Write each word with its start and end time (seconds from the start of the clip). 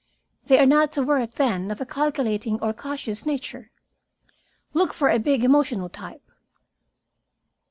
They 0.45 0.57
are 0.57 0.65
not 0.65 0.93
the 0.93 1.03
work, 1.03 1.35
then, 1.35 1.69
of 1.69 1.79
a 1.79 1.85
calculating 1.85 2.59
or 2.59 2.73
cautious 2.73 3.23
nature. 3.23 3.69
Look 4.73 4.95
for 4.95 5.09
a 5.11 5.19
big, 5.19 5.43
emotional 5.43 5.89
type." 5.89 6.23